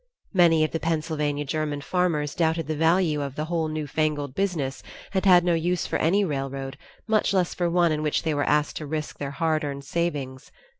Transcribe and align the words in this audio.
Many 0.33 0.63
of 0.63 0.71
the 0.71 0.79
Pennsylvania 0.79 1.45
German 1.45 1.79
farmers 1.81 2.33
doubted 2.33 2.65
the 2.65 2.75
value 2.75 3.21
of 3.21 3.35
"the 3.35 3.45
whole 3.45 3.67
new 3.67 3.85
fangled 3.85 4.33
business," 4.33 4.81
and 5.13 5.23
had 5.25 5.43
no 5.43 5.53
use 5.53 5.85
for 5.85 5.97
any 5.97 6.25
railroad, 6.25 6.75
much 7.07 7.33
less 7.35 7.53
for 7.53 7.69
one 7.69 7.91
in 7.91 8.01
which 8.01 8.23
they 8.23 8.33
were 8.33 8.41
asked 8.43 8.77
to 8.77 8.87
risk 8.87 9.19
their 9.19 9.29
hard 9.29 9.63
earned 9.63 9.85
savings. 9.85 10.51